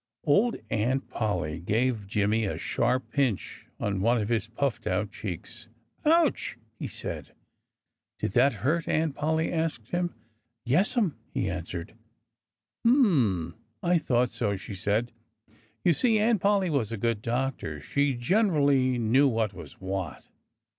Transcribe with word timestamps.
Old 0.23 0.55
Aunt 0.71 1.11
Polly 1.11 1.59
gave 1.59 2.07
Jimmy 2.07 2.45
a 2.45 2.57
sharp 2.57 3.11
pinch 3.11 3.67
on 3.79 4.01
one 4.01 4.17
of 4.19 4.29
his 4.29 4.47
puffed 4.47 4.87
out 4.87 5.11
cheeks. 5.11 5.67
"Ouch!" 6.03 6.57
he 6.79 6.87
said. 6.87 7.35
"Did 8.17 8.31
that 8.31 8.51
hurt?" 8.65 8.87
Aunt 8.87 9.13
Polly 9.13 9.53
asked 9.53 9.89
him. 9.89 10.15
"Yessum!" 10.65 11.17
he 11.31 11.47
answered. 11.51 11.93
"Hm 12.83 13.53
I 13.83 13.99
thought 13.99 14.31
so!" 14.31 14.55
she 14.57 14.73
said. 14.73 15.11
You 15.83 15.93
see, 15.93 16.17
Aunt 16.17 16.41
Polly 16.41 16.71
was 16.71 16.91
a 16.91 16.97
good 16.97 17.21
doctor. 17.21 17.79
She 17.79 18.15
generally 18.15 18.97
knew 18.97 19.27
what 19.27 19.53
was 19.53 19.73
what. 19.79 20.27